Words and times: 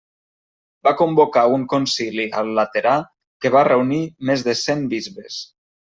Va 0.87 0.93
convocar 1.01 1.43
un 1.57 1.67
concili 1.75 2.27
al 2.41 2.51
Laterà 2.61 2.97
que 3.45 3.55
va 3.59 3.65
reunir 3.71 4.05
més 4.31 4.49
de 4.51 4.61
cent 4.67 4.87
bisbes. 4.97 5.43